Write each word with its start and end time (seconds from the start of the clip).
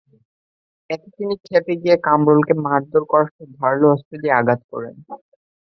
এতে 0.89 1.07
তিনি 1.17 1.33
খেপে 1.45 1.73
গিয়ে 1.81 1.95
কামরুলকে 2.05 2.53
মারধর 2.65 3.03
করাসহ 3.11 3.39
ধারালো 3.57 3.85
অস্ত্র 3.93 4.13
দিয়ে 4.21 4.37
আঘাত 4.39 4.61
করেন। 4.71 4.95